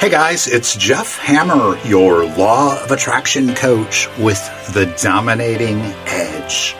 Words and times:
Hey 0.00 0.08
guys, 0.08 0.46
it's 0.46 0.76
Jeff 0.76 1.18
Hammer, 1.18 1.76
your 1.86 2.24
Law 2.24 2.82
of 2.82 2.90
Attraction 2.90 3.54
coach 3.54 4.08
with 4.16 4.40
the 4.72 4.86
Dominating 4.98 5.78
Edge. 6.06 6.74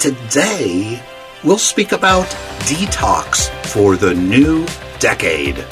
Today, 0.00 1.00
we'll 1.44 1.56
speak 1.56 1.92
about 1.92 2.26
detox 2.66 3.48
for 3.68 3.94
the 3.94 4.12
new 4.12 4.66
decade. 4.98 5.64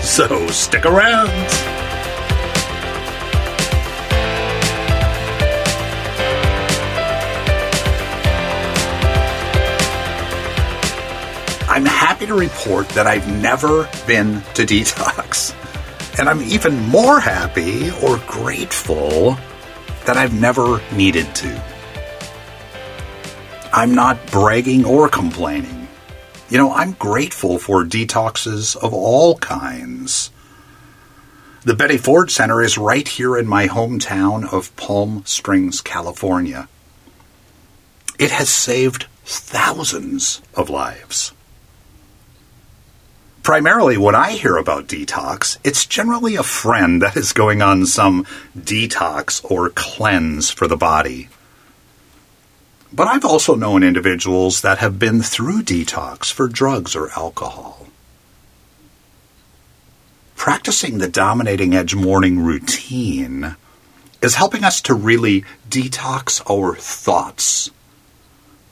So 0.00 0.46
stick 0.46 0.86
around. 0.86 1.28
I'm 11.68 11.84
happy 11.84 12.24
to 12.24 12.34
report 12.34 12.88
that 12.88 13.06
I've 13.06 13.28
never 13.42 13.86
been 14.06 14.40
to 14.54 14.64
detox. 14.64 15.54
And 16.18 16.28
I'm 16.28 16.42
even 16.42 16.80
more 16.88 17.20
happy 17.20 17.90
or 18.02 18.16
grateful 18.26 19.36
that 20.06 20.16
I've 20.16 20.32
never 20.32 20.80
needed 20.92 21.34
to. 21.36 21.64
I'm 23.72 23.94
not 23.94 24.30
bragging 24.30 24.86
or 24.86 25.08
complaining. 25.08 25.88
You 26.48 26.56
know, 26.58 26.72
I'm 26.72 26.92
grateful 26.92 27.58
for 27.58 27.84
detoxes 27.84 28.76
of 28.76 28.94
all 28.94 29.36
kinds. 29.38 30.30
The 31.64 31.74
Betty 31.74 31.98
Ford 31.98 32.30
Center 32.30 32.62
is 32.62 32.78
right 32.78 33.06
here 33.06 33.36
in 33.36 33.46
my 33.46 33.66
hometown 33.66 34.50
of 34.50 34.74
Palm 34.76 35.22
Springs, 35.26 35.80
California. 35.80 36.68
It 38.18 38.30
has 38.30 38.48
saved 38.48 39.06
thousands 39.24 40.40
of 40.54 40.70
lives. 40.70 41.32
Primarily, 43.46 43.96
when 43.96 44.16
I 44.16 44.32
hear 44.32 44.56
about 44.56 44.88
detox, 44.88 45.58
it's 45.62 45.86
generally 45.86 46.34
a 46.34 46.42
friend 46.42 47.00
that 47.00 47.16
is 47.16 47.32
going 47.32 47.62
on 47.62 47.86
some 47.86 48.26
detox 48.58 49.40
or 49.48 49.70
cleanse 49.70 50.50
for 50.50 50.66
the 50.66 50.76
body. 50.76 51.28
But 52.92 53.06
I've 53.06 53.24
also 53.24 53.54
known 53.54 53.84
individuals 53.84 54.62
that 54.62 54.78
have 54.78 54.98
been 54.98 55.22
through 55.22 55.62
detox 55.62 56.32
for 56.32 56.48
drugs 56.48 56.96
or 56.96 57.10
alcohol. 57.16 57.86
Practicing 60.34 60.98
the 60.98 61.08
dominating 61.08 61.72
edge 61.72 61.94
morning 61.94 62.40
routine 62.40 63.54
is 64.20 64.34
helping 64.34 64.64
us 64.64 64.80
to 64.80 64.92
really 64.92 65.44
detox 65.70 66.42
our 66.50 66.74
thoughts, 66.74 67.70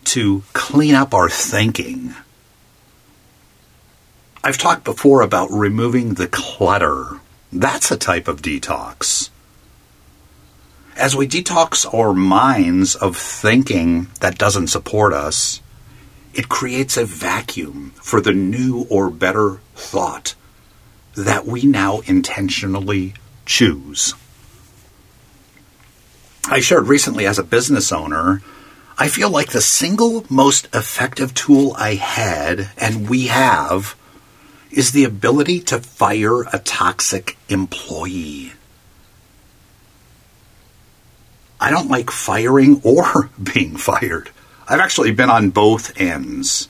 to 0.02 0.42
clean 0.52 0.96
up 0.96 1.14
our 1.14 1.30
thinking 1.30 2.16
I've 4.46 4.58
talked 4.58 4.84
before 4.84 5.22
about 5.22 5.50
removing 5.50 6.14
the 6.14 6.28
clutter. 6.28 7.18
That's 7.50 7.90
a 7.90 7.96
type 7.96 8.28
of 8.28 8.42
detox. 8.42 9.30
As 10.98 11.16
we 11.16 11.26
detox 11.26 11.86
our 11.94 12.12
minds 12.12 12.94
of 12.94 13.16
thinking 13.16 14.08
that 14.20 14.36
doesn't 14.36 14.66
support 14.66 15.14
us, 15.14 15.62
it 16.34 16.50
creates 16.50 16.98
a 16.98 17.06
vacuum 17.06 17.94
for 17.96 18.20
the 18.20 18.34
new 18.34 18.86
or 18.90 19.08
better 19.08 19.60
thought 19.76 20.34
that 21.16 21.46
we 21.46 21.62
now 21.62 22.00
intentionally 22.00 23.14
choose. 23.46 24.12
I 26.50 26.60
shared 26.60 26.88
recently 26.88 27.24
as 27.24 27.38
a 27.38 27.44
business 27.44 27.90
owner, 27.90 28.42
I 28.98 29.08
feel 29.08 29.30
like 29.30 29.52
the 29.52 29.62
single 29.62 30.26
most 30.28 30.68
effective 30.74 31.32
tool 31.32 31.74
I 31.78 31.94
had 31.94 32.68
and 32.76 33.08
we 33.08 33.28
have 33.28 33.96
is 34.74 34.92
the 34.92 35.04
ability 35.04 35.60
to 35.60 35.78
fire 35.78 36.42
a 36.42 36.58
toxic 36.58 37.38
employee. 37.48 38.52
I 41.60 41.70
don't 41.70 41.88
like 41.88 42.10
firing 42.10 42.80
or 42.84 43.30
being 43.42 43.76
fired. 43.76 44.30
I've 44.68 44.80
actually 44.80 45.12
been 45.12 45.30
on 45.30 45.50
both 45.50 45.98
ends. 46.00 46.68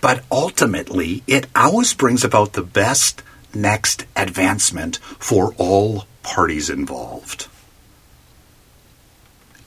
But 0.00 0.24
ultimately, 0.30 1.22
it 1.26 1.46
always 1.54 1.94
brings 1.94 2.24
about 2.24 2.52
the 2.52 2.62
best 2.62 3.22
next 3.54 4.06
advancement 4.14 4.96
for 4.96 5.54
all 5.56 6.06
parties 6.22 6.70
involved. 6.70 7.48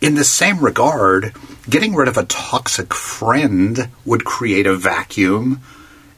In 0.01 0.15
the 0.15 0.23
same 0.23 0.59
regard, 0.59 1.33
getting 1.69 1.93
rid 1.93 2.07
of 2.07 2.17
a 2.17 2.25
toxic 2.25 2.93
friend 2.93 3.89
would 4.05 4.23
create 4.23 4.65
a 4.65 4.75
vacuum 4.75 5.61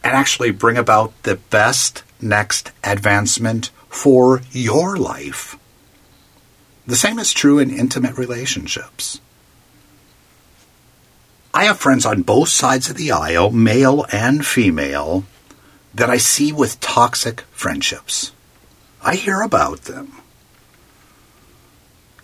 and 0.04 0.14
actually 0.14 0.52
bring 0.52 0.78
about 0.78 1.14
the 1.24 1.36
best 1.36 2.04
next 2.22 2.72
advancement 2.84 3.70
for 3.90 4.42
your 4.52 4.98
life. 4.98 5.58
The 6.88 6.96
same 6.96 7.20
is 7.20 7.34
true 7.34 7.60
in 7.60 7.70
intimate 7.70 8.18
relationships. 8.18 9.20
I 11.54 11.66
have 11.66 11.80
friends 11.80 12.06
on 12.06 12.22
both 12.22 12.50
sides 12.50 12.90
of 12.90 12.96
the 12.96 13.12
aisle, 13.12 13.52
male 13.52 14.06
and 14.12 14.46
female, 14.46 15.26
that 15.94 16.10
I 16.10 16.18
see 16.18 16.52
with 16.52 16.80
toxic 16.80 17.42
friendships. 17.52 18.32
I 19.04 19.16
hear 19.16 19.42
about 19.42 19.84
them. 19.84 20.14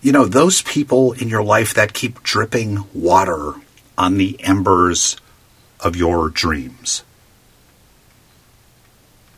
You 0.02 0.12
know, 0.12 0.26
those 0.26 0.62
people 0.62 1.12
in 1.14 1.28
your 1.28 1.44
life 1.44 1.74
that 1.74 1.94
keep 1.94 2.24
dripping 2.24 2.86
water 2.94 3.56
on 3.98 4.18
the 4.18 4.42
embers 4.44 5.18
of 5.80 5.96
your 5.96 6.30
dreams. 6.30 7.04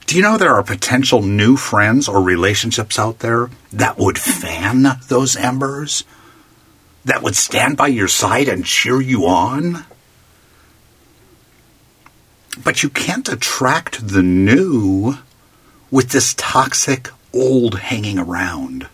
Do 0.09 0.15
you 0.15 0.23
know 0.23 0.39
there 0.39 0.55
are 0.55 0.63
potential 0.63 1.21
new 1.21 1.55
friends 1.55 2.07
or 2.07 2.19
relationships 2.19 2.97
out 2.97 3.19
there 3.19 3.51
that 3.71 3.99
would 3.99 4.17
fan 4.17 4.87
those 5.07 5.35
embers? 5.35 6.03
That 7.05 7.21
would 7.21 7.35
stand 7.35 7.77
by 7.77 7.89
your 7.89 8.07
side 8.07 8.47
and 8.47 8.65
cheer 8.65 8.99
you 8.99 9.27
on? 9.27 9.85
But 12.63 12.81
you 12.81 12.89
can't 12.89 13.29
attract 13.29 14.07
the 14.07 14.23
new 14.23 15.19
with 15.91 16.09
this 16.09 16.33
toxic 16.33 17.09
old 17.31 17.77
hanging 17.77 18.17
around. 18.17 18.87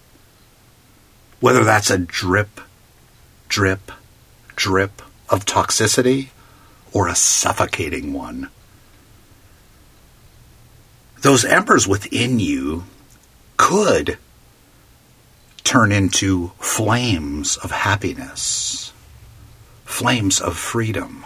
Whether 1.40 1.64
that's 1.64 1.90
a 1.90 1.98
drip, 1.98 2.60
drip, 3.48 3.90
drip 4.58 5.02
of 5.30 5.46
toxicity 5.46 6.32
or 6.92 7.08
a 7.08 7.16
suffocating 7.16 8.12
one 8.12 8.50
those 11.26 11.44
embers 11.44 11.88
within 11.88 12.40
you 12.40 12.84
could 13.58 14.16
turn 15.64 15.92
into 15.92 16.52
flames 16.60 17.58
of 17.58 17.72
happiness, 17.72 18.94
flames 19.86 20.40
of 20.40 20.56
freedom, 20.56 21.26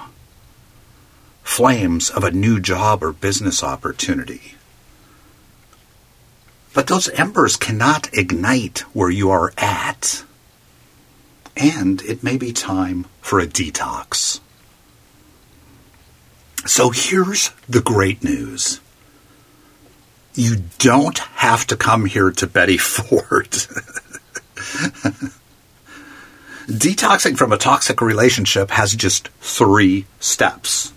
flames 1.43 2.09
of 2.09 2.23
a 2.23 2.31
new 2.31 2.61
job 2.61 3.03
or 3.03 3.11
business 3.11 3.61
opportunity. 3.61 4.53
But 6.73 6.87
those 6.87 7.09
embers 7.09 7.57
cannot 7.57 8.07
ignite 8.13 8.79
where 8.95 9.09
you 9.09 9.29
are 9.31 9.51
at. 9.57 10.23
And 11.57 12.01
it 12.03 12.23
may 12.23 12.37
be 12.37 12.53
time 12.53 13.05
for 13.19 13.41
a 13.41 13.45
detox. 13.45 14.39
So 16.65 16.91
here's 16.91 17.49
the 17.67 17.81
great 17.81 18.23
news 18.23 18.79
you 20.39 20.55
don't 20.77 21.17
have 21.17 21.67
to 21.67 21.75
come 21.75 22.05
here 22.05 22.31
to 22.31 22.47
Betty 22.47 22.77
Ford. 22.93 23.51
Detoxing 26.67 27.37
from 27.37 27.51
a 27.51 27.57
toxic 27.57 27.99
relationship 27.99 28.71
has 28.71 28.95
just 28.95 29.27
three 29.41 30.05
steps. 30.21 30.93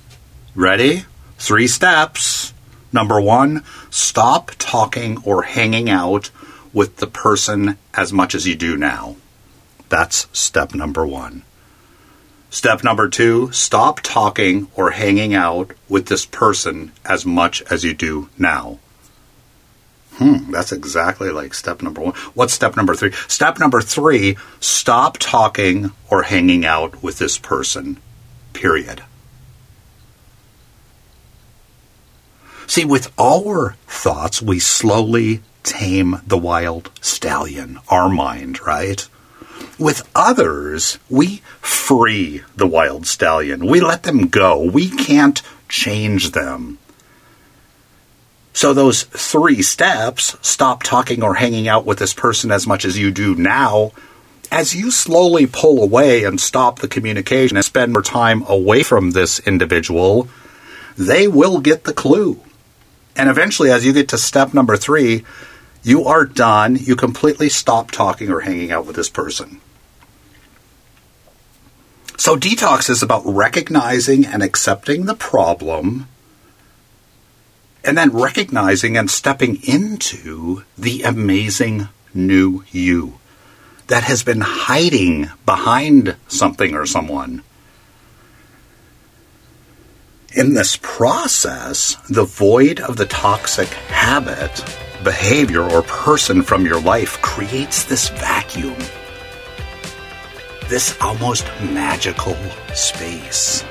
Ready? 0.55 1.07
Three 1.39 1.67
steps. 1.67 2.55
Number 2.93 3.21
one, 3.21 3.65
stop 3.91 4.53
talking 4.59 5.19
or 5.25 5.43
hanging 5.43 5.91
out 5.91 6.31
with 6.73 6.99
the 6.99 7.07
person 7.09 7.79
as 7.95 8.13
much 8.13 8.37
as 8.37 8.47
you 8.47 8.55
do 8.55 8.77
now. 8.77 9.17
That's 9.89 10.29
step 10.33 10.73
number 10.73 11.05
one. 11.05 11.43
Step 12.51 12.85
number 12.85 13.09
two, 13.09 13.51
stop 13.51 14.01
talking 14.03 14.69
or 14.77 14.91
hanging 14.91 15.35
out 15.35 15.73
with 15.89 16.07
this 16.07 16.27
person 16.27 16.93
as 17.05 17.27
much 17.27 17.63
as 17.63 17.83
you 17.83 17.95
do 17.95 18.29
now. 18.39 18.79
Hmm, 20.17 20.51
that's 20.51 20.73
exactly 20.73 21.31
like 21.31 21.55
step 21.55 21.83
number 21.83 22.01
one. 22.01 22.15
What's 22.35 22.53
step 22.53 22.77
number 22.77 22.95
three? 22.95 23.13
Step 23.29 23.59
number 23.59 23.81
three 23.81 24.37
stop 24.61 25.17
talking 25.19 25.93
or 26.11 26.25
hanging 26.25 26.65
out 26.65 27.03
with 27.03 27.19
this 27.19 27.39
person, 27.39 27.99
period. 28.53 29.03
See, 32.67 32.85
with 32.85 33.13
our 33.19 33.77
thoughts, 33.87 34.41
we 34.41 34.59
slowly 34.59 35.43
tame 35.63 36.21
the 36.27 36.39
wild 36.39 36.91
stallion, 37.01 37.79
our 37.89 38.09
mind, 38.09 38.65
right? 38.67 39.07
With 39.79 40.09
others, 40.15 40.99
we 41.11 41.43
free 41.61 42.43
the 42.57 42.67
wild 42.67 43.07
stallion. 43.07 43.67
We 43.67 43.81
let 43.81 44.05
them 44.05 44.29
go. 44.29 44.63
We 44.63 44.91
can't 44.91 45.43
change 45.69 46.31
them. 46.31 46.79
So 48.53 48.75
those 48.75 49.05
three 49.05 49.63
steps, 49.63 50.37
stop 50.43 50.83
talking 50.83 51.23
or 51.23 51.35
hanging 51.35 51.69
out 51.69 51.87
with 51.87 51.99
this 51.99 52.15
person 52.15 52.51
as 52.51 52.67
much 52.67 52.85
as 52.85 52.99
you 52.99 53.11
do 53.11 53.35
now, 53.35 53.93
as 54.51 54.75
you 54.75 54.91
slowly 54.91 55.47
pull 55.47 55.83
away 55.83 56.25
and 56.25 56.39
stop 56.39 56.79
the 56.79 56.89
communication 56.89 57.57
and 57.57 57.65
spend 57.65 57.93
more 57.93 58.03
time 58.03 58.45
away 58.47 58.83
from 58.83 59.13
this 59.13 59.39
individual, 59.41 60.29
they 60.97 61.27
will 61.27 61.61
get 61.61 61.85
the 61.85 61.95
clue. 61.95 62.39
And 63.17 63.31
eventually, 63.31 63.71
as 63.71 63.85
you 63.85 63.95
get 63.95 64.09
to 64.11 64.19
step 64.19 64.53
number 64.53 64.77
three, 64.77 65.25
you 65.83 66.05
are 66.05 66.27
done. 66.27 66.77
You 66.77 66.97
completely 66.97 67.49
stop 67.49 67.91
talking 67.91 68.31
or 68.31 68.41
hanging 68.41 68.71
out 68.71 68.87
with 68.87 68.97
this 68.97 69.09
person. 69.09 69.61
So, 72.19 72.37
detox 72.37 72.89
is 72.89 73.03
about 73.03 73.23
recognizing 73.25 74.27
and 74.27 74.43
accepting 74.43 75.07
the 75.07 75.15
problem 75.15 76.09
and 77.85 77.99
then 77.99 78.11
recognizing 78.11 78.97
and 78.97 79.11
stepping 79.11 79.63
into 79.65 80.65
the 80.79 81.03
amazing 81.03 81.89
new 82.15 82.65
you 82.71 83.19
that 83.89 84.05
has 84.05 84.23
been 84.23 84.41
hiding 84.41 85.29
behind 85.45 86.17
something 86.29 86.75
or 86.75 86.87
someone. 86.87 87.43
In 90.35 90.55
this 90.55 90.79
process, 90.81 91.97
the 92.09 92.25
void 92.25 92.81
of 92.81 92.97
the 92.97 93.05
toxic 93.05 93.69
habit, 93.69 94.65
behavior, 95.05 95.63
or 95.63 95.83
person 95.83 96.43
from 96.43 96.65
your 96.65 96.81
life 96.81 97.21
creates 97.21 97.85
this 97.85 98.09
vacuum, 98.09 98.79
this 100.69 100.97
almost 101.03 101.45
magical 101.61 102.35
space. 102.73 103.62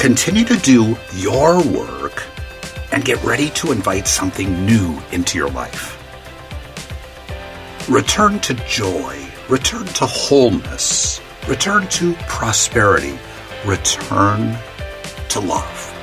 Continue 0.00 0.44
to 0.46 0.56
do 0.56 0.96
your 1.14 1.62
work 1.62 2.24
and 2.90 3.04
get 3.04 3.22
ready 3.22 3.50
to 3.50 3.70
invite 3.70 4.08
something 4.08 4.66
new 4.66 4.98
into 5.12 5.38
your 5.38 5.50
life. 5.50 5.96
Return 7.88 8.40
to 8.40 8.54
joy, 8.66 9.16
return 9.48 9.86
to 9.86 10.06
wholeness, 10.06 11.20
return 11.46 11.86
to 11.88 12.14
prosperity 12.28 13.18
return 13.66 14.56
to 15.28 15.40
love. 15.40 15.99